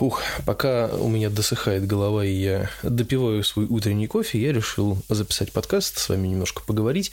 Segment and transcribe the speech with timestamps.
[0.00, 5.52] Ух, пока у меня досыхает голова, и я допиваю свой утренний кофе, я решил записать
[5.52, 7.12] подкаст, с вами немножко поговорить.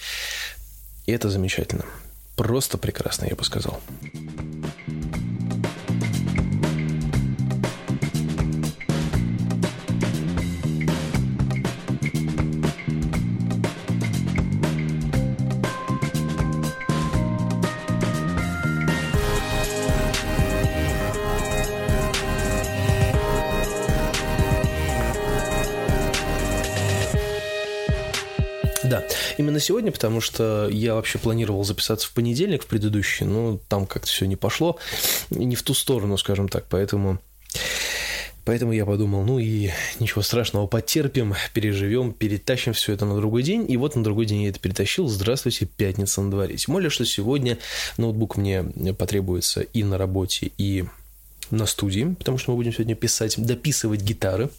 [1.05, 1.85] И это замечательно.
[2.35, 3.79] Просто прекрасно, я бы сказал.
[29.61, 34.25] Сегодня, потому что я вообще планировал записаться в понедельник, в предыдущий, но там как-то все
[34.25, 34.77] не пошло,
[35.29, 37.19] не в ту сторону, скажем так, поэтому...
[38.43, 39.69] Поэтому я подумал, ну и
[39.99, 43.71] ничего страшного, потерпим, переживем, перетащим все это на другой день.
[43.71, 45.07] И вот на другой день я это перетащил.
[45.07, 46.57] Здравствуйте, пятница на дворе.
[46.57, 47.59] Тем более, что сегодня
[47.97, 48.63] ноутбук мне
[48.97, 50.85] потребуется и на работе, и
[51.51, 54.49] на студии, потому что мы будем сегодня писать, дописывать гитары.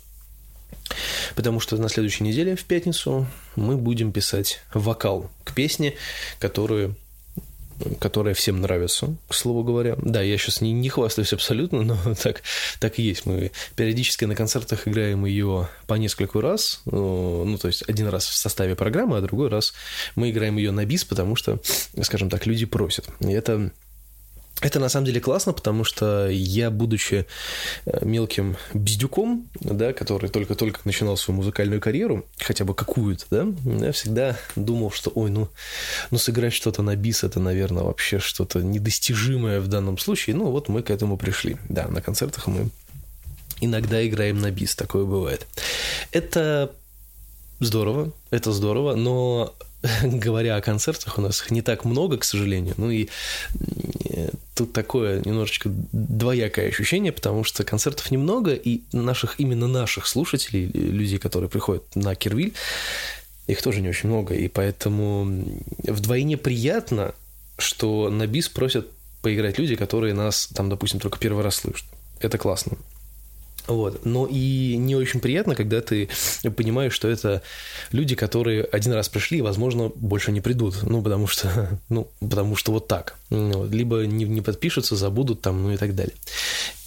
[1.34, 3.26] Потому что на следующей неделе, в пятницу,
[3.56, 5.94] мы будем писать вокал к песне,
[6.38, 6.96] которую
[7.98, 9.96] которая всем нравится, к слову говоря.
[10.00, 12.42] Да, я сейчас не, не хвастаюсь абсолютно, но так,
[12.78, 13.26] так и есть.
[13.26, 18.34] Мы периодически на концертах играем ее по нескольку раз, ну, то есть один раз в
[18.34, 19.74] составе программы, а другой раз
[20.14, 21.58] мы играем ее на бис, потому что,
[22.02, 23.08] скажем так, люди просят.
[23.20, 23.70] И это
[24.62, 27.26] это на самом деле классно, потому что я, будучи
[27.84, 33.46] э, мелким бездюком, да, который только-только начинал свою музыкальную карьеру, хотя бы какую-то, да,
[33.84, 35.48] я всегда думал, что, ой, ну,
[36.10, 40.36] ну сыграть что-то на бис, это, наверное, вообще что-то недостижимое в данном случае.
[40.36, 41.56] Ну, вот мы к этому пришли.
[41.68, 42.70] Да, на концертах мы
[43.60, 45.46] иногда играем на бис, такое бывает.
[46.12, 46.72] Это
[47.60, 49.54] здорово, это здорово, но
[50.02, 52.74] говоря о концертах, у нас их не так много, к сожалению.
[52.76, 53.08] Ну и
[54.62, 61.18] тут такое немножечко двоякое ощущение, потому что концертов немного, и наших, именно наших слушателей, людей,
[61.18, 62.54] которые приходят на Кирвиль,
[63.48, 65.44] их тоже не очень много, и поэтому
[65.82, 67.12] вдвойне приятно,
[67.58, 68.86] что на бис просят
[69.20, 71.86] поиграть люди, которые нас там, допустим, только первый раз слышат.
[72.20, 72.78] Это классно.
[73.66, 74.04] Вот.
[74.04, 76.08] Но и не очень приятно, когда ты
[76.56, 77.42] понимаешь, что это
[77.90, 80.82] люди, которые один раз пришли и, возможно, больше не придут.
[80.82, 83.16] Ну, потому что, ну, потому что вот так.
[83.30, 83.70] Вот.
[83.70, 86.14] Либо не, не подпишутся, забудут там, ну и так далее.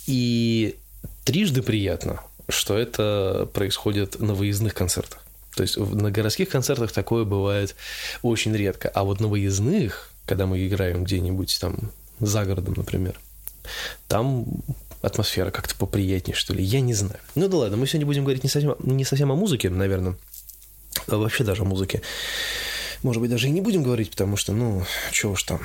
[0.07, 0.75] И
[1.23, 5.21] трижды приятно, что это происходит на выездных концертах.
[5.55, 7.75] То есть на городских концертах такое бывает
[8.21, 8.89] очень редко.
[8.89, 13.15] А вот на выездных, когда мы играем где-нибудь там за городом, например,
[14.07, 14.45] там
[15.01, 16.63] атмосфера как-то поприятнее, что ли.
[16.63, 17.19] Я не знаю.
[17.35, 20.15] Ну да ладно, мы сегодня будем говорить не совсем, не совсем о музыке, наверное,
[21.07, 22.01] а вообще даже о музыке.
[23.03, 25.61] Может быть, даже и не будем говорить, потому что, ну, чего уж там.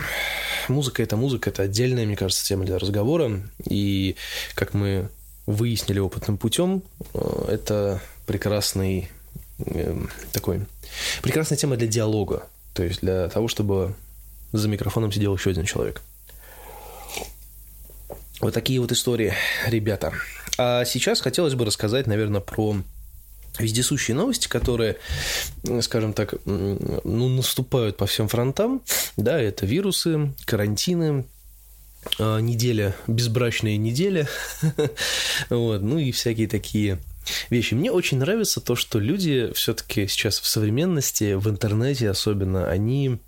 [0.69, 3.41] Музыка– это музыка, это отдельная, мне кажется, тема для разговора.
[3.65, 4.17] И,
[4.55, 5.09] как мы
[5.47, 6.83] выяснили опытным путем,
[7.15, 9.11] э, это прекрасный
[9.59, 9.97] э,
[10.33, 10.67] такой
[11.23, 13.95] прекрасная тема для диалога, то есть для того, чтобы
[14.53, 16.03] за микрофоном сидел еще один человек.
[18.41, 19.35] Вот такие вот истории,
[19.67, 20.13] ребята.
[20.57, 22.77] А сейчас хотелось бы рассказать, наверное, про
[23.59, 24.97] вездесущие новости, которые,
[25.83, 28.83] скажем так, ну, наступают по всем фронтам.
[29.17, 31.27] Да, это вирусы, карантины,
[32.19, 34.27] а, неделя, безбрачная неделя,
[35.51, 36.99] вот, ну и всякие такие
[37.51, 37.75] вещи.
[37.75, 43.19] Мне очень нравится то, что люди все-таки сейчас в современности, в интернете особенно, они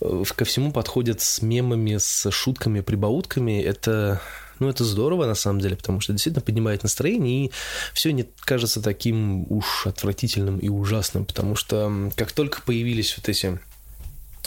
[0.00, 3.62] ко всему подходят с мемами, с шутками, прибаутками.
[3.62, 4.20] Это
[4.58, 7.50] ну, это здорово, на самом деле, потому что действительно поднимает настроение, и
[7.92, 13.58] все не кажется таким уж отвратительным и ужасным, потому что как только появились вот эти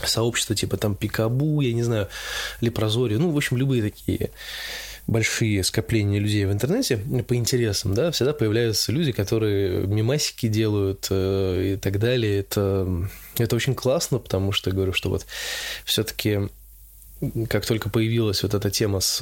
[0.03, 2.07] сообщества типа там Пикабу, я не знаю,
[2.61, 4.31] Лепрозори, ну, в общем, любые такие
[5.07, 11.73] большие скопления людей в интернете по интересам, да, всегда появляются люди, которые мимасики делают э,
[11.73, 12.39] и так далее.
[12.39, 13.07] Это,
[13.37, 15.25] это очень классно, потому что я говорю, что вот
[15.83, 16.49] все-таки
[17.49, 19.21] как только появилась вот эта тема с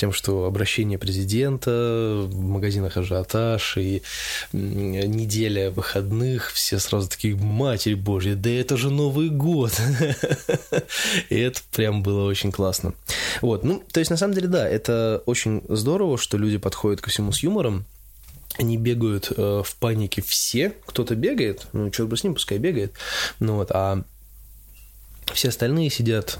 [0.00, 4.02] тем, что обращение президента, в магазинах ажиотаж и
[4.54, 9.78] неделя выходных, все сразу такие, Матерь Божья, да это же Новый год.
[11.28, 12.94] И это прям было очень классно.
[13.42, 17.10] Вот, ну, то есть, на самом деле, да, это очень здорово, что люди подходят ко
[17.10, 17.84] всему с юмором,
[18.58, 22.94] они бегают э, в панике все, кто-то бегает, ну, черт бы с ним, пускай бегает,
[23.38, 24.02] ну вот, а
[25.34, 26.38] все остальные сидят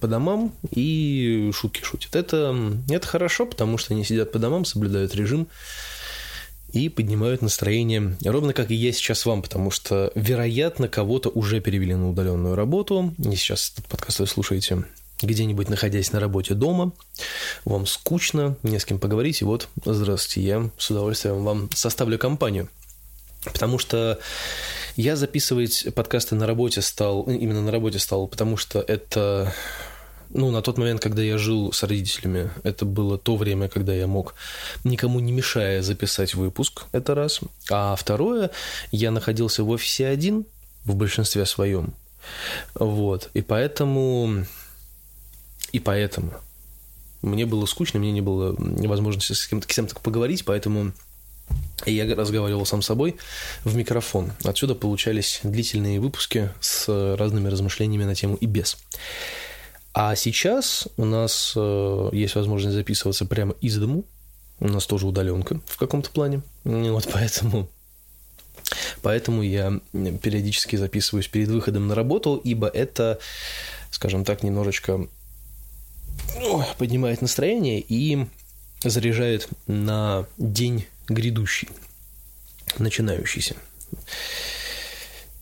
[0.00, 2.16] по домам и шутки шутят.
[2.16, 2.56] Это,
[2.88, 5.48] это хорошо, потому что они сидят по домам, соблюдают режим
[6.72, 11.94] и поднимают настроение, ровно как и я сейчас вам, потому что, вероятно, кого-то уже перевели
[11.94, 14.84] на удаленную работу, и сейчас этот подкаст вы слушаете
[15.20, 16.92] где-нибудь находясь на работе дома,
[17.64, 22.68] вам скучно, не с кем поговорить, и вот, здравствуйте, я с удовольствием вам составлю компанию.
[23.44, 24.18] Потому что
[24.96, 29.52] я записывать подкасты на работе стал, именно на работе стал, потому что это
[30.34, 34.06] ну, на тот момент, когда я жил с родителями, это было то время, когда я
[34.06, 34.34] мог,
[34.82, 37.40] никому не мешая, записать выпуск, это раз.
[37.70, 38.50] А второе,
[38.90, 40.46] я находился в офисе один,
[40.84, 41.92] в большинстве своем.
[42.74, 44.46] Вот, и поэтому,
[45.72, 46.32] и поэтому
[47.20, 50.92] мне было скучно, мне не было возможности с кем-то, с кем-то поговорить, поэтому
[51.90, 53.16] я разговаривал сам с собой
[53.64, 54.32] в микрофон.
[54.44, 58.76] Отсюда получались длительные выпуски с разными размышлениями на тему и без.
[59.94, 64.04] А сейчас у нас э, есть возможность записываться прямо из дому.
[64.60, 66.42] У нас тоже удаленка в каком-то плане.
[66.64, 67.68] Вот поэтому
[69.02, 73.18] Поэтому я периодически записываюсь перед выходом на работу, ибо это,
[73.90, 75.08] скажем так, немножечко
[76.78, 78.26] поднимает настроение и
[78.82, 81.68] заряжает на день грядущий,
[82.78, 83.56] начинающийся.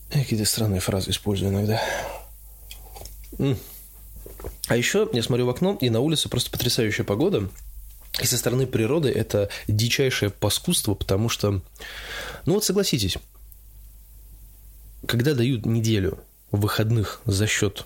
[0.09, 1.81] Какие-то странные фразы использую иногда.
[4.67, 7.49] А еще я смотрю в окно, и на улице просто потрясающая погода.
[8.21, 11.61] И со стороны природы это дичайшее паскудство, потому что,
[12.45, 13.17] ну вот согласитесь,
[15.07, 16.19] когда дают неделю
[16.51, 17.85] выходных за счет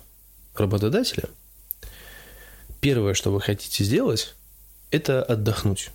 [0.54, 1.28] работодателя,
[2.80, 4.34] первое, что вы хотите сделать,
[4.90, 5.90] это отдохнуть.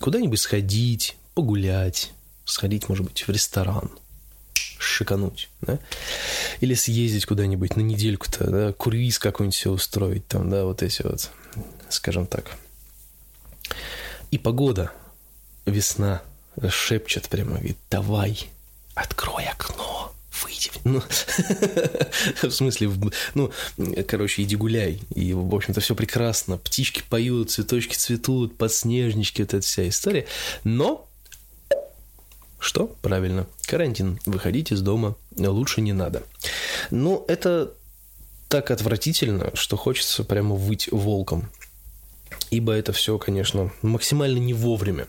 [0.00, 2.12] Куда-нибудь сходить, погулять,
[2.44, 3.90] сходить, может быть, в ресторан–
[4.78, 5.78] шикануть, да?
[6.60, 11.30] Или съездить куда-нибудь на недельку-то, да, круиз какой-нибудь себе устроить там, да, вот эти вот,
[11.88, 12.56] скажем так.
[14.30, 14.92] И погода,
[15.64, 16.22] весна,
[16.68, 18.48] шепчет прямо, говорит, давай,
[18.94, 19.85] открой окно,
[20.84, 21.02] выйди.
[22.42, 22.90] Ну, в смысле,
[23.34, 23.52] ну,
[24.06, 25.00] короче, иди гуляй.
[25.14, 26.58] И, в общем-то, все прекрасно.
[26.58, 30.26] Птички поют, цветочки цветут, подснежнички, вот эта вся история.
[30.64, 31.08] Но
[32.58, 32.86] что?
[33.02, 33.46] Правильно.
[33.66, 34.18] Карантин.
[34.26, 36.22] Выходить из дома лучше не надо.
[36.90, 37.72] Ну, это
[38.48, 41.50] так отвратительно, что хочется прямо выть волком.
[42.50, 45.08] Ибо это все, конечно, максимально не вовремя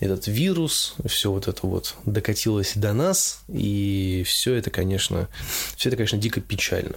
[0.00, 5.28] этот вирус, все вот это вот докатилось до нас, и все это, конечно,
[5.76, 6.96] все это, конечно, дико печально.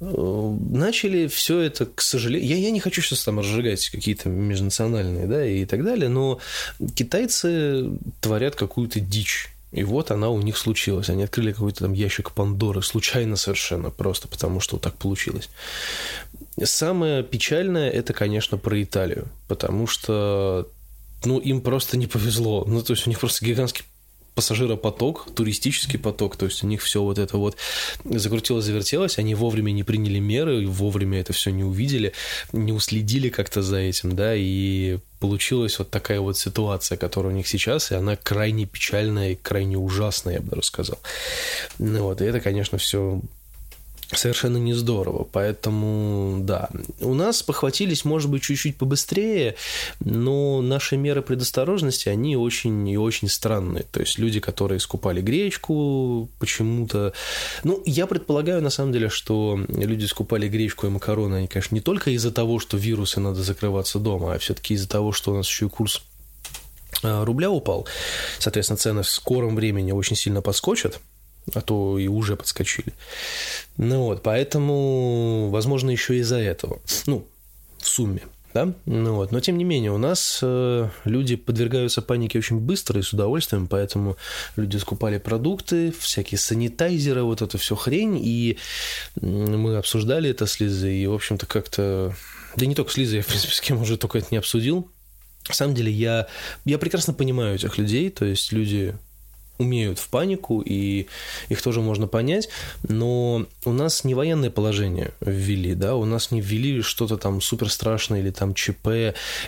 [0.00, 5.26] Э, начали все это, к сожалению, я, я не хочу сейчас там разжигать какие-то межнациональные,
[5.26, 6.40] да, и так далее, но
[6.94, 7.90] китайцы
[8.20, 9.50] творят какую-то дичь.
[9.72, 11.10] И вот она у них случилась.
[11.10, 15.50] Они открыли какой-то там ящик Пандоры, случайно совершенно, просто потому что так получилось.
[16.62, 20.68] Самое печальное это, конечно, про Италию, потому что
[21.24, 22.64] ну, им просто не повезло.
[22.66, 23.84] Ну, то есть у них просто гигантский
[24.36, 27.56] пассажиропоток, туристический поток, то есть у них все вот это вот
[28.04, 32.12] закрутилось, завертелось, они вовремя не приняли меры, вовремя это все не увидели,
[32.52, 37.48] не уследили как-то за этим, да, и получилась вот такая вот ситуация, которая у них
[37.48, 40.98] сейчас, и она крайне печальная и крайне ужасная, я бы даже сказал.
[41.78, 43.22] Ну вот, и это, конечно, все
[44.12, 45.26] совершенно не здорово.
[45.30, 46.68] Поэтому, да,
[47.00, 49.56] у нас похватились, может быть, чуть-чуть побыстрее,
[50.00, 53.84] но наши меры предосторожности, они очень и очень странные.
[53.90, 57.12] То есть люди, которые скупали гречку почему-то...
[57.64, 61.80] Ну, я предполагаю, на самом деле, что люди скупали гречку и макароны, они, конечно, не
[61.80, 65.48] только из-за того, что вирусы надо закрываться дома, а все-таки из-за того, что у нас
[65.48, 66.02] еще и курс
[67.02, 67.86] а, рубля упал.
[68.38, 71.00] Соответственно, цены в скором времени очень сильно подскочат
[71.54, 72.92] а то и уже подскочили.
[73.76, 76.80] Ну вот, поэтому, возможно, еще из-за этого.
[77.06, 77.26] Ну,
[77.78, 78.22] в сумме.
[78.56, 78.72] Да?
[78.86, 79.32] Ну вот.
[79.32, 83.68] Но тем не менее, у нас э, люди подвергаются панике очень быстро и с удовольствием,
[83.68, 84.16] поэтому
[84.56, 88.56] люди скупали продукты, всякие санитайзеры, вот это все хрень, и
[89.20, 92.14] мы обсуждали это с Лизой, и, в общем-то, как-то...
[92.56, 94.90] Да не только с Лизой, я, в принципе, с кем уже только это не обсудил.
[95.46, 96.26] На самом деле, я,
[96.64, 98.96] я прекрасно понимаю этих людей, то есть люди
[99.58, 101.06] умеют в панику, и
[101.48, 102.48] их тоже можно понять,
[102.88, 107.70] но у нас не военное положение ввели, да, у нас не ввели что-то там супер
[107.70, 108.88] страшное или там ЧП,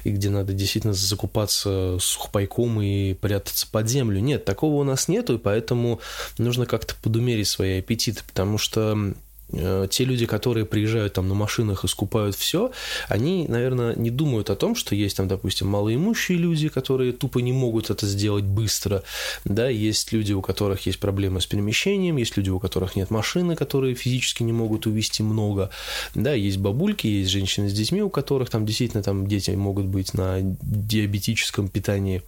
[0.05, 4.21] и где надо действительно закупаться сухпайком и прятаться под землю.
[4.21, 6.01] Нет, такого у нас нету, и поэтому
[6.39, 9.15] нужно как-то подумерить свои аппетиты, потому что
[9.51, 12.71] те люди, которые приезжают там на машинах и скупают все,
[13.09, 17.53] они, наверное, не думают о том, что есть там, допустим, малоимущие люди, которые тупо не
[17.53, 19.03] могут это сделать быстро,
[19.45, 23.57] да, есть люди, у которых есть проблемы с перемещением, есть люди, у которых нет машины,
[23.57, 25.71] которые физически не могут увезти много,
[26.15, 30.15] да, есть бабульки, есть женщины с детьми, у которых там действительно там дети могут быть
[30.15, 32.23] на диабетическом питании,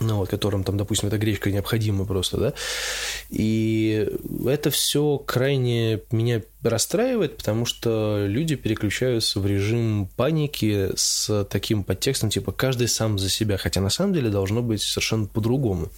[0.00, 2.54] ну, вот, которым там, допустим, эта гречка необходима просто, да,
[3.30, 4.08] и
[4.46, 12.30] это все крайне меня расстраивает, потому что люди переключаются в режим паники с таким подтекстом,
[12.30, 15.88] типа каждый сам за себя, хотя на самом деле должно быть совершенно по-другому.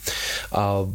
[0.51, 0.89] А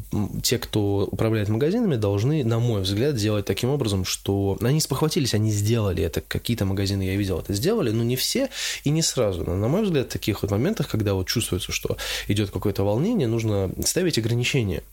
[0.43, 5.51] те, кто управляет магазинами, должны, на мой взгляд, делать таким образом, что они спохватились, они
[5.51, 8.49] сделали это, какие-то магазины я видел это сделали, но не все
[8.83, 9.43] и не сразу.
[9.43, 11.97] Но, на мой взгляд, в таких вот моментах, когда вот чувствуется, что
[12.27, 14.83] идет какое-то волнение, нужно ставить ограничения.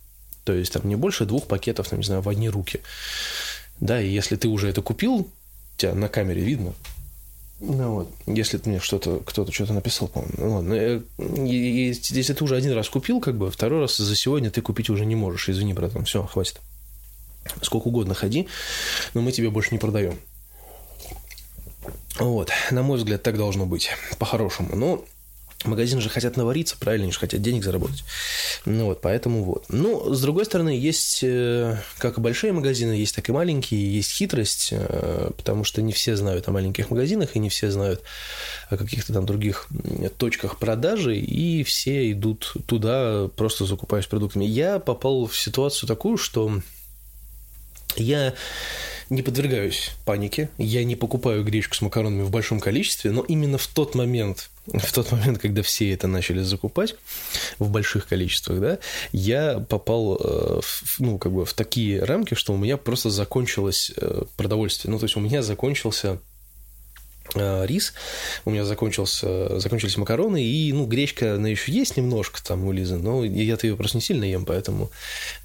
[0.45, 2.81] То есть там не больше двух пакетов, там, не знаю, в одни руки.
[3.81, 5.29] Да, и если ты уже это купил,
[5.77, 6.75] тебя на камере видно,
[7.61, 12.55] ну вот, если мне что-то, кто-то что-то написал, по-моему, ну ладно, э, если ты уже
[12.55, 15.73] один раз купил, как бы, второй раз за сегодня ты купить уже не можешь, извини,
[15.73, 16.61] братан, все, хватит.
[17.63, 18.47] Сколько угодно ходи,
[19.15, 20.19] но мы тебе больше не продаем.
[22.21, 24.77] Вот, на мой взгляд, так должно быть, по-хорошему.
[24.77, 25.05] Но
[25.65, 28.05] Магазины же хотят навариться, правильно, они же хотят денег заработать.
[28.65, 29.65] Ну вот, поэтому вот.
[29.69, 34.13] Ну, с другой стороны, есть э, как и большие магазины, есть так и маленькие, есть
[34.13, 38.03] хитрость, э, потому что не все знают о маленьких магазинах, и не все знают
[38.71, 39.67] о каких-то там других
[40.17, 44.45] точках продажи, и все идут туда, просто закупаясь продуктами.
[44.45, 46.63] Я попал в ситуацию такую, что
[47.97, 48.35] я
[49.11, 53.67] не подвергаюсь панике, я не покупаю гречку с макаронами в большом количестве, но именно в
[53.67, 56.95] тот момент, в тот момент, когда все это начали закупать
[57.59, 58.79] в больших количествах, да,
[59.13, 60.61] я попал э,
[60.99, 64.93] ну, как бы в такие рамки, что у меня просто закончилось э, продовольствие.
[64.93, 66.21] Ну, то есть у меня закончился
[67.35, 67.95] рис,
[68.45, 72.97] у меня закончился, закончились макароны, и, ну, гречка, она еще есть немножко там у Лизы,
[72.97, 74.91] но я-то ее просто не сильно ем, поэтому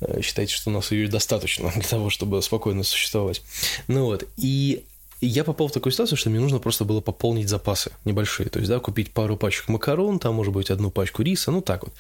[0.02, 3.42] э, считайте, что у нас ее достаточно для того, чтобы спокойно существовать.
[3.88, 4.84] Ну вот, и
[5.22, 8.70] я попал в такую ситуацию, что мне нужно просто было пополнить запасы небольшие, то есть,
[8.70, 11.94] да, купить пару пачек макарон, там, может быть, одну пачку риса, ну, так вот,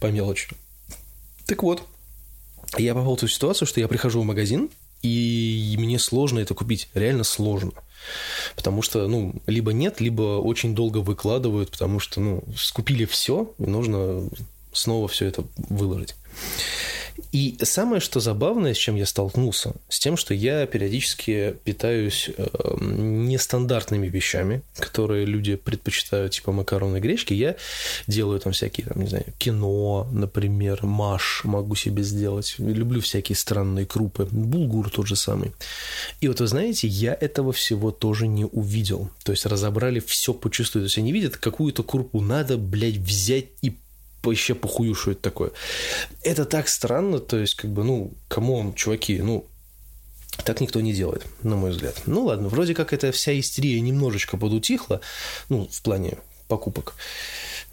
[0.00, 0.48] по мелочи.
[1.46, 1.82] Так вот,
[2.78, 4.70] я попал в ту ситуацию, что я прихожу в магазин,
[5.02, 7.72] и мне сложно это купить, реально сложно.
[8.56, 13.64] Потому что, ну, либо нет, либо очень долго выкладывают, потому что, ну, скупили все, и
[13.64, 14.28] нужно
[14.72, 16.14] снова все это выложить.
[17.32, 22.46] И самое, что забавное, с чем я столкнулся, с тем, что я периодически питаюсь э,
[22.80, 27.34] нестандартными вещами, которые люди предпочитают, типа макароны и гречки.
[27.34, 27.56] Я
[28.06, 32.54] делаю там всякие, там, не знаю, кино, например, маш могу себе сделать.
[32.58, 34.26] Люблю всякие странные крупы.
[34.30, 35.52] Булгур тот же самый.
[36.20, 39.10] И вот вы знаете, я этого всего тоже не увидел.
[39.24, 40.84] То есть разобрали все почувствовать.
[40.84, 43.76] То есть они видят, какую-то крупу надо, блядь, взять и
[44.22, 45.50] вообще похую, что это такое.
[46.22, 49.46] Это так странно, то есть, как бы, ну, кому чуваки, ну,
[50.44, 52.02] так никто не делает, на мой взгляд.
[52.06, 55.00] Ну ладно, вроде как эта вся истерия немножечко подутихла,
[55.48, 56.94] ну, в плане покупок.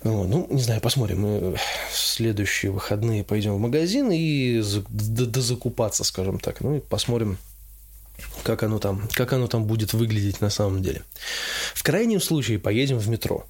[0.04, 1.22] Ну, не знаю, посмотрим.
[1.22, 1.56] Мы
[1.92, 6.62] в следующие выходные пойдем в магазин и дозакупаться, скажем так.
[6.62, 7.38] Ну и посмотрим,
[8.44, 11.02] как оно там, как оно там будет выглядеть на самом деле.
[11.74, 13.48] В крайнем случае поедем в метро.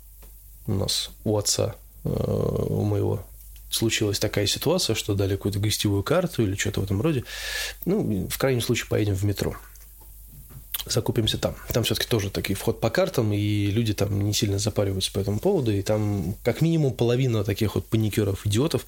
[0.67, 1.75] У нас у отца
[2.07, 3.23] у моего
[3.69, 7.23] случилась такая ситуация, что дали какую-то гостевую карту или что-то в этом роде.
[7.85, 9.55] Ну, в крайнем случае, поедем в метро.
[10.85, 11.55] Закупимся там.
[11.73, 15.39] Там все-таки тоже такой вход по картам, и люди там не сильно запариваются по этому
[15.39, 18.85] поводу, и там как минимум половина таких вот паникеров, идиотов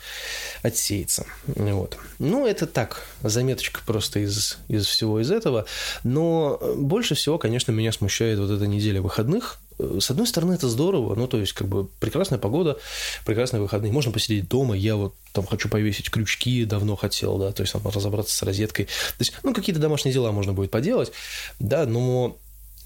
[0.62, 1.26] отсеется.
[1.46, 1.98] Вот.
[2.20, 5.66] Ну, это так, заметочка просто из, из всего из этого.
[6.04, 11.16] Но больше всего, конечно, меня смущает вот эта неделя выходных, с одной стороны, это здорово,
[11.16, 12.78] ну, то есть, как бы, прекрасная погода,
[13.26, 17.62] прекрасные выходные, можно посидеть дома, я вот там хочу повесить крючки, давно хотел, да, то
[17.62, 21.12] есть, там, разобраться с розеткой, то есть, ну, какие-то домашние дела можно будет поделать,
[21.60, 22.38] да, но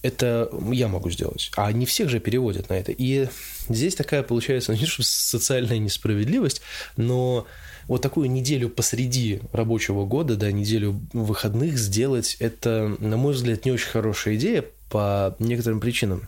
[0.03, 1.49] это я могу сделать.
[1.55, 2.91] А не всех же переводят на это.
[2.91, 3.29] И
[3.69, 6.61] здесь такая получается, не что социальная несправедливость,
[6.97, 7.47] но
[7.87, 13.71] вот такую неделю посреди рабочего года, да, неделю выходных сделать, это, на мой взгляд, не
[13.71, 16.27] очень хорошая идея по некоторым причинам.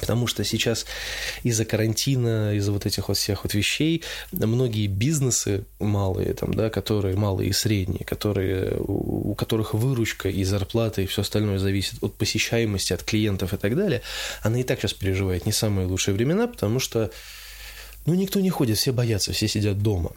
[0.00, 0.86] Потому что сейчас
[1.42, 7.16] из-за карантина, из-за вот этих вот всех вот вещей, многие бизнесы малые, там, да, которые
[7.16, 12.92] малые и средние, которые, у, которых выручка и зарплата и все остальное зависит от посещаемости,
[12.92, 14.02] от клиентов и так далее,
[14.42, 17.10] она и так сейчас переживает не самые лучшие времена, потому что
[18.06, 20.12] ну, никто не ходит, все боятся, все сидят дома.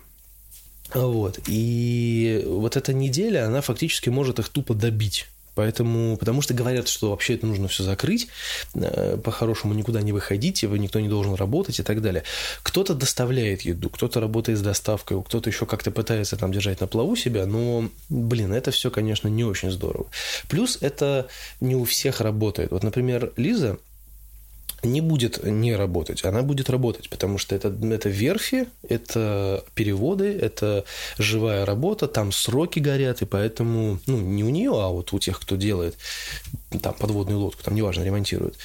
[0.94, 1.40] Вот.
[1.48, 5.28] И вот эта неделя, она фактически может их тупо добить.
[5.60, 8.30] Поэтому, потому что говорят, что вообще это нужно все закрыть,
[8.76, 12.24] э, по-хорошему никуда не выходите, вы никто не должен работать и так далее.
[12.64, 17.18] Кто-то доставляет еду, кто-то работает с доставкой, кто-то еще как-то пытается там держать на плаву
[17.18, 20.06] себя, но, блин, это все, конечно, не очень здорово.
[20.48, 21.28] Плюс это
[21.60, 22.72] не у всех работает.
[22.72, 23.80] Вот, например, Лиза,
[24.84, 30.86] не будет не работать, она будет работать, потому что это, это верфи, это переводы, это
[31.18, 35.40] живая работа, там сроки горят, и поэтому, ну, не у нее, а вот у тех,
[35.40, 35.96] кто делает
[36.82, 38.58] там подводную лодку, там неважно, ремонтирует,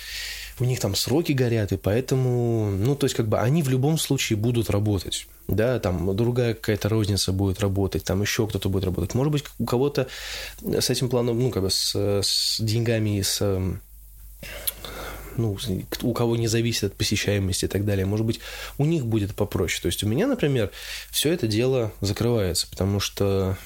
[0.60, 3.98] у них там сроки горят, и поэтому, ну, то есть, как бы они в любом
[3.98, 5.26] случае будут работать.
[5.46, 9.14] Да, там другая какая-то розница будет работать, там еще кто-то будет работать.
[9.14, 10.06] Может быть, у кого-то
[10.62, 13.42] с этим планом, ну, как бы с, с деньгами и с
[15.36, 15.56] ну,
[16.02, 18.40] у кого не зависит от посещаемости и так далее, может быть,
[18.78, 19.80] у них будет попроще.
[19.82, 20.70] То есть у меня, например,
[21.10, 23.56] все это дело закрывается, потому что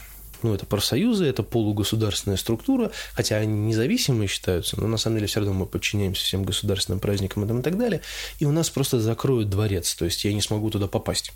[0.42, 5.40] ну, это профсоюзы, это полугосударственная структура, хотя они независимые считаются, но на самом деле все
[5.40, 8.02] равно мы подчиняемся всем государственным праздникам и так далее,
[8.38, 11.32] и у нас просто закроют дворец, то есть я не смогу туда попасть.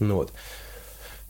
[0.00, 0.32] Ну вот.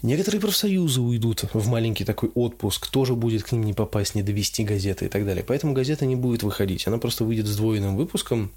[0.02, 4.64] Некоторые профсоюзы уйдут в маленький такой отпуск, тоже будет к ним не попасть, не довести
[4.64, 5.44] газеты и так далее.
[5.46, 8.50] Поэтому газета не будет выходить, она просто выйдет с двойным выпуском,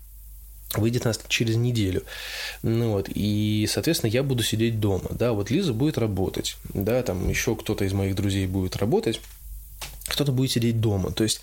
[0.74, 2.04] выйдет нас через неделю.
[2.64, 7.30] Ну вот, и, соответственно, я буду сидеть дома, да, вот Лиза будет работать, да, там
[7.30, 9.22] еще кто-то из моих друзей будет работать,
[10.08, 11.12] кто-то будет сидеть дома.
[11.12, 11.42] То есть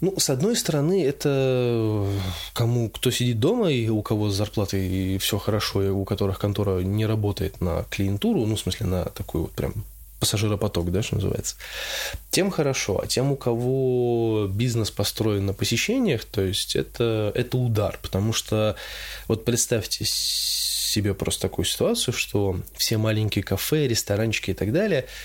[0.00, 2.06] ну, с одной стороны, это
[2.52, 6.38] кому, кто сидит дома и у кого с зарплатой и все хорошо, и у которых
[6.38, 9.84] контора не работает на клиентуру, ну, в смысле, на такой вот прям
[10.20, 11.56] пассажиропоток, да, что называется,
[12.30, 13.00] тем хорошо.
[13.02, 18.76] А тем, у кого бизнес построен на посещениях, то есть это, это удар, потому что
[19.26, 25.06] вот представьте себе просто такую ситуацию, что все маленькие кафе, ресторанчики и так далее–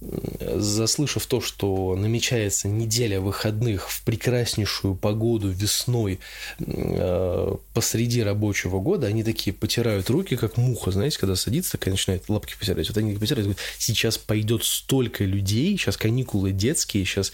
[0.00, 6.20] заслышав то, что намечается неделя выходных в прекраснейшую погоду весной
[6.58, 12.28] э, посреди рабочего года, они такие потирают руки, как муха, знаете, когда садится, такая начинает
[12.28, 12.88] лапки потирать.
[12.88, 17.32] Вот они потирают, говорят, сейчас пойдет столько людей, сейчас каникулы детские, сейчас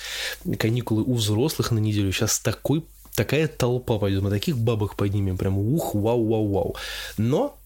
[0.59, 5.59] каникулы у взрослых на неделю, сейчас такой такая толпа пойдет, мы таких бабок поднимем, прям
[5.59, 6.77] ух, вау, вау, вау.
[7.17, 7.57] Но,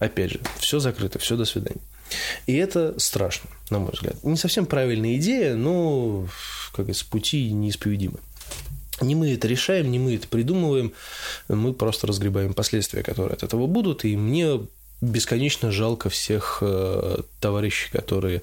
[0.00, 1.80] опять же, все закрыто, все, до свидания.
[2.46, 4.16] И это страшно, на мой взгляд.
[4.24, 6.26] Не совсем правильная идея, но,
[6.72, 8.18] как говорится, пути неисповедимы.
[9.00, 10.92] Не мы это решаем, не мы это придумываем,
[11.48, 14.04] мы просто разгребаем последствия, которые от этого будут.
[14.04, 14.60] И мне
[15.00, 18.42] бесконечно жалко всех э, товарищей, которые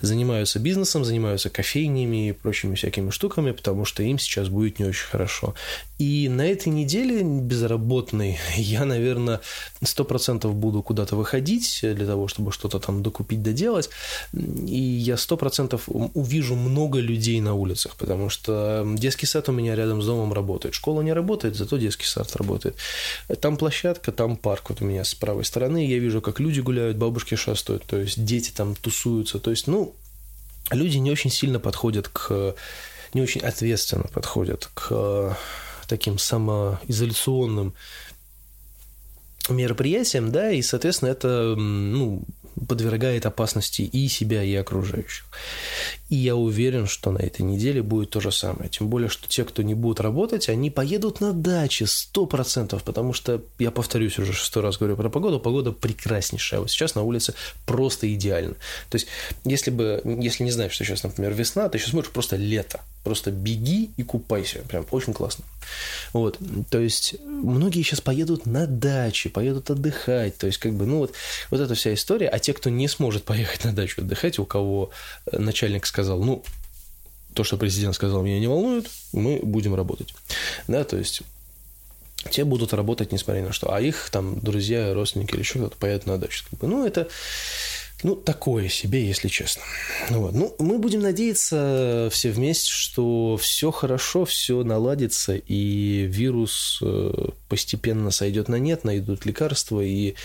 [0.00, 5.06] занимаются бизнесом, занимаются кофейнями и прочими всякими штуками, потому что им сейчас будет не очень
[5.06, 5.54] хорошо.
[5.98, 9.40] И на этой неделе безработный я, наверное,
[9.82, 13.88] сто процентов буду куда-то выходить для того, чтобы что-то там докупить, доделать.
[14.34, 19.74] И я сто процентов увижу много людей на улицах, потому что детский сад у меня
[19.74, 20.74] рядом с домом работает.
[20.74, 22.76] Школа не работает, зато детский сад работает.
[23.40, 25.93] Там площадка, там парк вот у меня с правой стороны.
[25.94, 29.38] Я вижу, как люди гуляют, бабушки шастают, то есть дети там тусуются.
[29.38, 29.94] То есть, ну,
[30.70, 32.54] люди не очень сильно подходят к...
[33.12, 35.36] не очень ответственно подходят к
[35.86, 37.74] таким самоизоляционным
[39.48, 42.24] мероприятиям, да, и, соответственно, это, ну,
[42.68, 45.26] подвергает опасности и себя, и окружающих.
[46.10, 48.68] И я уверен, что на этой неделе будет то же самое.
[48.68, 51.86] Тем более, что те, кто не будут работать, они поедут на дачи
[52.30, 56.60] процентов, потому что, я повторюсь уже шестой раз говорю про погоду, погода прекраснейшая.
[56.60, 57.34] Вот сейчас на улице
[57.66, 58.54] просто идеально.
[58.90, 59.06] То есть,
[59.44, 62.80] если бы, если не знаешь, что сейчас, например, весна, ты сейчас смотришь просто лето.
[63.02, 64.60] Просто беги и купайся.
[64.60, 65.44] Прям очень классно.
[66.12, 66.38] Вот.
[66.70, 70.38] То есть, многие сейчас поедут на дачи, поедут отдыхать.
[70.38, 71.12] То есть, как бы, ну вот,
[71.50, 72.28] вот эта вся история.
[72.28, 74.90] А те, кто не сможет поехать на дачу отдыхать, у кого
[75.30, 76.42] начальник сказал, ну,
[77.34, 80.12] то, что президент сказал, меня не волнует, мы будем работать.
[80.66, 81.22] Да, то есть
[82.30, 83.72] те будут работать, несмотря на что.
[83.72, 86.44] А их там друзья, родственники или еще кто-то поедут на дачу.
[86.62, 87.06] Ну, это
[88.04, 89.62] ну, такое себе, если честно.
[90.10, 90.34] Ну, вот.
[90.34, 98.10] ну, мы будем надеяться все вместе, что все хорошо, все наладится, и вирус э, постепенно
[98.10, 100.16] сойдет на нет, найдут лекарства, и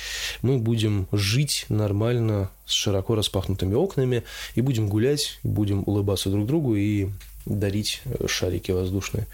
[0.41, 4.23] мы будем жить нормально, с широко распахнутыми окнами,
[4.55, 7.07] и будем гулять, будем улыбаться друг другу и
[7.45, 9.25] дарить э, шарики воздушные.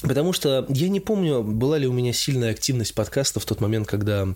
[0.00, 3.86] Потому что я не помню, была ли у меня сильная активность подкаста в тот момент,
[3.86, 4.34] когда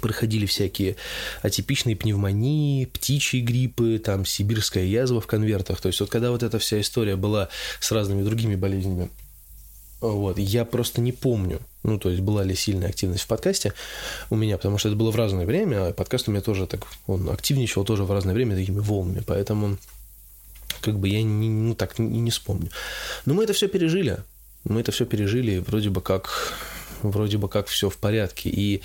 [0.00, 0.96] проходили всякие
[1.42, 5.80] атипичные пневмонии, птичьи гриппы, там сибирская язва в конвертах.
[5.80, 7.48] То есть вот когда вот эта вся история была
[7.80, 9.10] с разными другими болезнями,
[10.00, 13.72] вот, я просто не помню, ну, то есть была ли сильная активность в подкасте
[14.30, 16.86] у меня, потому что это было в разное время, а подкаст у меня тоже так,
[17.08, 19.76] он активничал тоже в разное время такими волнами, поэтому
[20.82, 22.70] как бы я не, ну, так не, не вспомню.
[23.24, 24.18] Но мы это все пережили,
[24.62, 26.54] мы это все пережили, вроде бы как
[27.02, 28.50] вроде бы как все в порядке.
[28.50, 28.82] И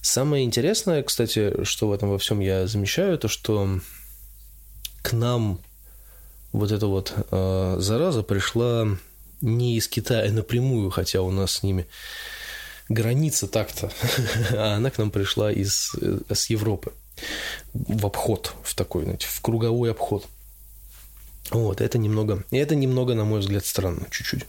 [0.00, 3.80] самое интересное, кстати, что в этом во всем я замечаю, то что
[5.02, 5.58] к нам
[6.52, 8.88] вот эта вот э, зараза пришла
[9.40, 11.86] не из Китая напрямую, хотя у нас с ними
[12.88, 13.90] граница так-то,
[14.52, 16.92] а она к нам пришла из, э, с Европы
[17.72, 20.26] в обход, в такой, знаете, в круговой обход.
[21.50, 24.46] Вот, это немного, это немного, на мой взгляд, странно, чуть-чуть.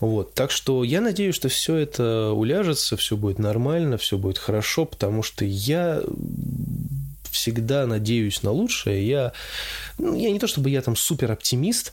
[0.00, 4.84] Вот, так что я надеюсь, что все это уляжется, все будет нормально, все будет хорошо,
[4.84, 6.02] потому что я
[7.30, 9.06] всегда надеюсь на лучшее.
[9.06, 9.32] Я,
[9.98, 11.92] ну, я не то чтобы я там супер оптимист,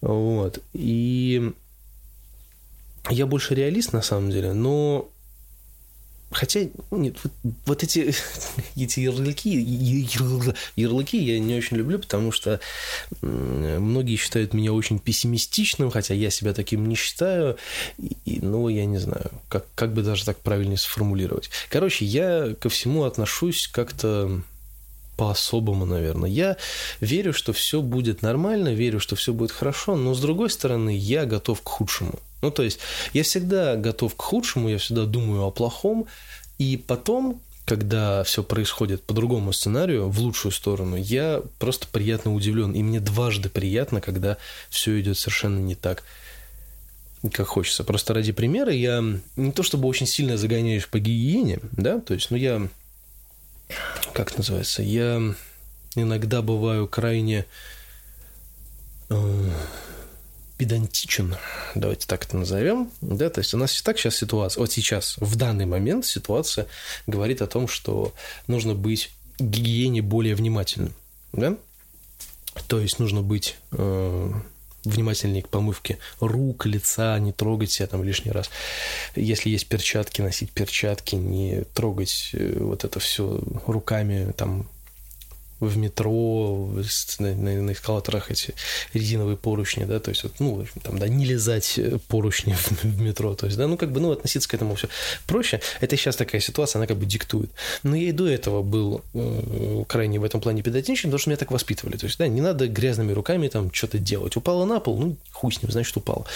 [0.00, 1.52] вот, и
[3.10, 5.08] я больше реалист на самом деле, но
[6.32, 7.32] Хотя, нет, вот,
[7.66, 8.14] вот эти,
[8.76, 10.08] эти ярлыки,
[10.76, 12.60] ярлыки я не очень люблю, потому что
[13.20, 17.56] многие считают меня очень пессимистичным, хотя я себя таким не считаю.
[17.98, 21.50] И, ну, я не знаю, как, как бы даже так правильнее сформулировать.
[21.68, 24.42] Короче, я ко всему отношусь как-то
[25.16, 26.30] по-особому, наверное.
[26.30, 26.56] Я
[27.00, 31.26] верю, что все будет нормально, верю, что все будет хорошо, но с другой стороны, я
[31.26, 32.18] готов к худшему.
[32.42, 32.80] Ну, то есть,
[33.12, 36.06] я всегда готов к худшему, я всегда думаю о плохом,
[36.58, 42.72] и потом, когда все происходит по другому сценарию, в лучшую сторону, я просто приятно удивлен.
[42.72, 44.36] И мне дважды приятно, когда
[44.68, 46.02] все идет совершенно не так,
[47.32, 47.84] как хочется.
[47.84, 49.02] Просто ради примера я
[49.36, 52.68] не то чтобы очень сильно загоняюсь по гигиене, да, то есть, ну, я,
[54.12, 55.22] как называется, я
[55.94, 57.46] иногда бываю крайне
[59.10, 59.50] э,
[60.62, 61.34] педантичен,
[61.74, 65.16] давайте так это назовем, да, то есть у нас и так сейчас ситуация, вот сейчас,
[65.18, 66.68] в данный момент ситуация
[67.08, 68.14] говорит о том, что
[68.46, 70.94] нужно быть гигиене более внимательным,
[71.32, 71.56] да,
[72.68, 74.32] то есть нужно быть э,
[74.84, 78.48] внимательнее к помывке рук, лица, не трогать себя там лишний раз.
[79.16, 84.68] Если есть перчатки, носить перчатки, не трогать э, вот это все руками, там
[85.66, 86.68] в метро,
[87.18, 88.54] на, на, на эскалаторах эти
[88.92, 93.34] резиновые поручни, да, то есть, вот, ну, там, да, не лизать поручни в, в метро,
[93.34, 94.88] то есть, да, ну, как бы, ну, относиться к этому все
[95.26, 95.60] проще.
[95.80, 97.50] Это сейчас такая ситуация, она как бы диктует.
[97.84, 101.38] Но я и до этого был э, крайне в этом плане педантичен, потому что меня
[101.38, 104.36] так воспитывали, то есть, да, не надо грязными руками там что-то делать.
[104.36, 106.26] Упала на пол, ну, хуй с ним, значит, упала.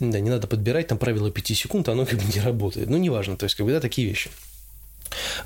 [0.00, 2.90] Да, не надо подбирать там правило 5 секунд, оно как бы не работает.
[2.90, 4.30] Ну, неважно, то есть, как бы, да, такие вещи.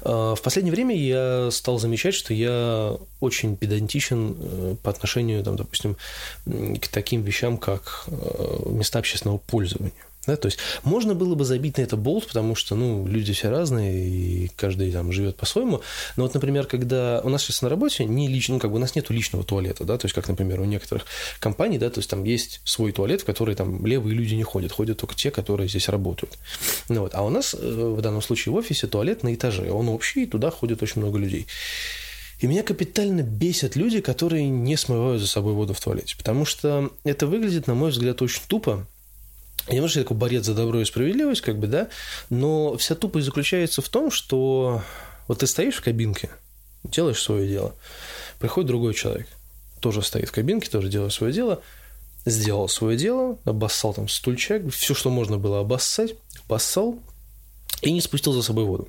[0.02, 5.56] А, в последнее время я стал замечать, что я очень педантичен э, по отношению, там,
[5.56, 5.96] допустим,
[6.46, 9.92] к таким вещам, как э, места общественного пользования.
[10.26, 13.48] Да, то есть можно было бы забить на это болт, потому что, ну, люди все
[13.48, 15.80] разные, и каждый там живет по-своему.
[16.16, 18.80] Но вот, например, когда у нас сейчас на работе не лично, ну, как бы у
[18.80, 21.06] нас нет личного туалета, да, то есть, как, например, у некоторых
[21.38, 24.72] компаний, да, то есть там есть свой туалет, в который там левые люди не ходят,
[24.72, 26.38] ходят только те, которые здесь работают.
[26.90, 27.14] Ну, вот.
[27.14, 30.26] А у нас э, в данном случае в офисе туалет на этаже, он общий, и
[30.26, 31.46] туда ходит очень много людей.
[32.40, 36.90] И меня капитально бесят люди, которые не смывают за собой воду в туалете, потому что
[37.04, 38.86] это выглядит, на мой взгляд, очень тупо,
[39.68, 41.88] я, может, я такой борец за добро и справедливость, как бы, да,
[42.28, 44.82] но вся тупость заключается в том, что
[45.28, 46.30] вот ты стоишь в кабинке,
[46.84, 47.74] делаешь свое дело,
[48.38, 49.28] приходит другой человек,
[49.80, 51.62] тоже стоит в кабинке, тоже делает свое дело,
[52.24, 56.14] сделал свое дело, обоссал там стульчак, все, что можно было обоссать,
[56.46, 56.98] обоссал
[57.82, 58.88] и не спустил за собой воду.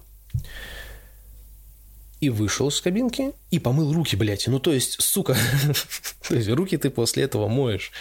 [2.19, 4.47] И вышел из кабинки и помыл руки, блядь.
[4.47, 5.35] Ну, то есть, сука,
[6.27, 7.91] то есть, руки ты после этого моешь.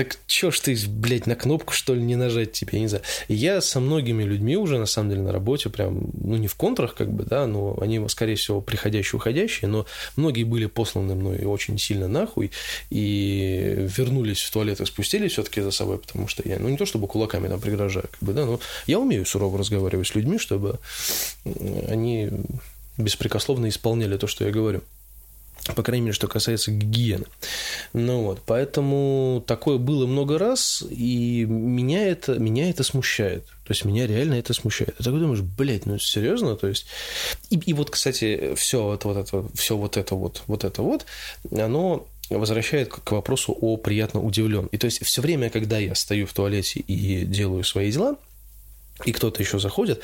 [0.00, 3.04] Так чё ж ты, блядь, на кнопку, что ли, не нажать тебе, я не знаю.
[3.28, 6.94] Я со многими людьми уже, на самом деле, на работе, прям, ну, не в контрах,
[6.94, 9.84] как бы, да, но они, скорее всего, приходящие, уходящие, но
[10.16, 12.50] многие были посланы мной очень сильно нахуй
[12.88, 16.78] и вернулись в туалет и спустились все таки за собой, потому что я, ну, не
[16.78, 20.38] то чтобы кулаками там пригрожаю, как бы, да, но я умею сурово разговаривать с людьми,
[20.38, 20.78] чтобы
[21.90, 22.30] они
[22.96, 24.80] беспрекословно исполняли то, что я говорю.
[25.74, 27.26] По крайней мере, что касается гигиены.
[27.92, 33.44] Ну вот, поэтому такое было много раз, и меня это, меня это смущает.
[33.64, 34.96] То есть меня реально это смущает.
[34.96, 36.56] Ты такой думаешь, блядь, ну серьезно?
[36.56, 36.86] То есть.
[37.50, 41.06] И, и вот, кстати, все это, вот это, все вот это вот, вот это вот,
[41.52, 44.66] оно возвращает к вопросу о приятно удивлен.
[44.66, 48.16] И то есть все время, когда я стою в туалете и делаю свои дела,
[49.04, 50.00] и кто-то еще заходит,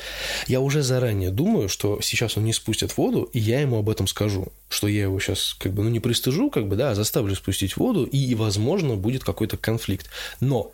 [0.47, 4.07] я уже заранее думаю, что сейчас он не спустит воду, и я ему об этом
[4.07, 7.35] скажу, что я его сейчас как бы, ну, не пристыжу, как бы, да, а заставлю
[7.35, 10.09] спустить воду, и, возможно, будет какой-то конфликт.
[10.39, 10.71] Но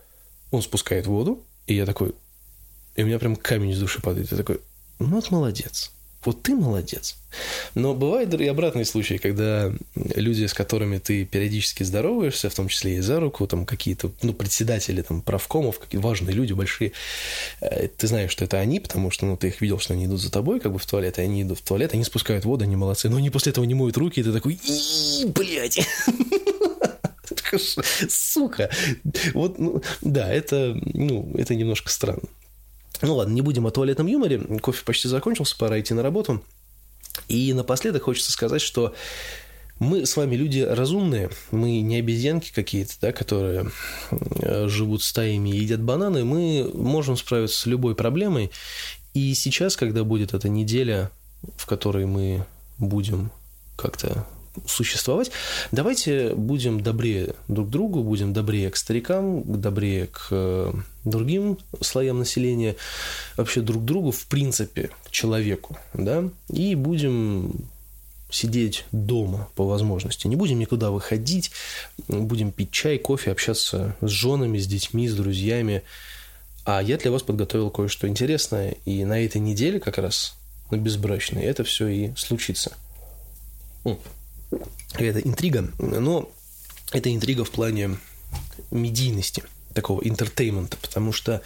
[0.52, 2.14] он спускает воду, и я такой,
[2.96, 4.60] и у меня прям камень из души падает, я такой,
[5.00, 5.92] ну, вот молодец,
[6.26, 7.16] вот ты молодец.
[7.76, 12.98] Но бывают и обратные случаи, когда люди, с которыми ты периодически здороваешься, в том числе
[12.98, 16.92] и за руку, там какие-то, ну, председатели, там, правкомов, какие важные люди большие,
[17.62, 20.22] э, ты знаешь, что это они, потому что, ну, ты их видел, что они идут
[20.22, 22.76] за тобой, как бы в туалет, и они идут в туалет, они спускают воду, они
[22.76, 24.60] молодцы, но они после этого не моют руки, и ты такой,
[25.28, 25.80] блядь.
[28.10, 28.70] Сука.
[29.34, 32.24] Вот, ну, да, это, ну, это немножко странно.
[33.02, 34.40] Ну ладно, не будем о туалетном юморе.
[34.62, 36.44] Кофе почти закончился, пора идти на работу.
[37.28, 38.94] И напоследок хочется сказать, что
[39.80, 43.72] мы с вами люди разумные, мы не обезьянки какие-то, да, которые
[44.12, 48.52] э, живут стаями и едят бананы, мы можем справиться с любой проблемой.
[49.14, 51.12] И сейчас, когда будет эта неделя,
[51.58, 52.46] в которой мы
[52.78, 53.32] будем
[53.76, 54.26] как-то
[54.68, 55.32] существовать,
[55.72, 60.74] давайте будем добрее друг другу, будем добрее к старикам, добрее к э,
[61.06, 62.76] другим слоям населения,
[63.36, 67.66] вообще друг другу, в принципе, к человеку, да, и будем
[68.34, 70.28] сидеть дома по возможности.
[70.28, 71.52] Не будем никуда выходить,
[72.08, 75.84] будем пить чай, кофе, общаться с женами, с детьми, с друзьями.
[76.66, 80.36] А я для вас подготовил кое-что интересное, и на этой неделе как раз,
[80.72, 82.74] на безбрачной, это все и случится.
[84.96, 86.30] Это интрига, но
[86.92, 87.98] это интрига в плане
[88.72, 91.42] медийности, такого entertainment а, потому что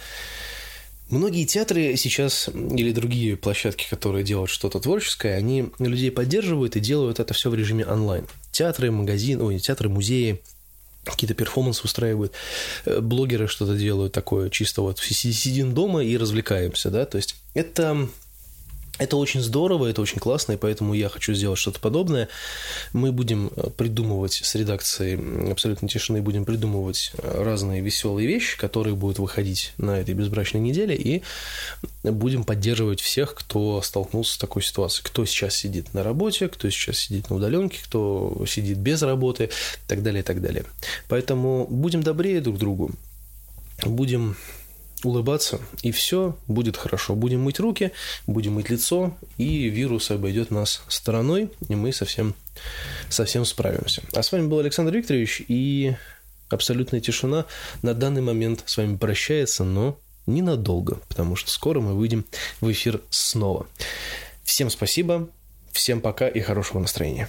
[1.10, 7.18] Многие театры сейчас или другие площадки, которые делают что-то творческое, они людей поддерживают и делают
[7.18, 8.26] это все в режиме онлайн.
[8.52, 10.42] Театры, магазины, ой, театры, музеи,
[11.04, 12.32] какие-то перформансы устраивают,
[12.84, 18.08] э, блогеры что-то делают такое, чисто вот сидим дома и развлекаемся, да, то есть это
[18.98, 22.28] это очень здорово, это очень классно, и поэтому я хочу сделать что-то подобное.
[22.92, 28.96] Мы будем э, придумывать с редакцией «Абсолютно тишины», будем придумывать э, разные веселые вещи, которые
[28.96, 31.22] будут выходить на этой безбрачной неделе, и
[32.02, 35.04] будем поддерживать всех, кто столкнулся с такой ситуацией.
[35.06, 39.88] Кто сейчас сидит на работе, кто сейчас сидит на удаленке, кто сидит без работы, и
[39.88, 40.64] так далее, и так далее.
[41.08, 42.90] Поэтому будем добрее друг другу,
[43.84, 44.36] будем
[45.04, 47.14] улыбаться, и все будет хорошо.
[47.14, 47.92] Будем мыть руки,
[48.26, 52.34] будем мыть лицо, и вирус обойдет нас стороной, и мы совсем,
[53.08, 54.02] совсем справимся.
[54.12, 55.94] А с вами был Александр Викторович, и
[56.48, 57.46] абсолютная тишина
[57.82, 62.24] на данный момент с вами прощается, но ненадолго, потому что скоро мы выйдем
[62.60, 63.66] в эфир снова.
[64.44, 65.28] Всем спасибо,
[65.72, 67.28] всем пока и хорошего настроения.